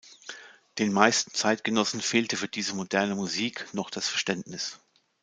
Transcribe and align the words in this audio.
Den 0.79 0.93
meisten 0.93 1.31
Zeitgenossen 1.31 2.01
fehlte 2.01 2.35
für 2.35 2.47
diese 2.47 2.73
„moderne“ 2.73 3.13
Musik 3.13 3.71
noch 3.71 3.91
das 3.91 4.07
Verständnis. 4.09 4.79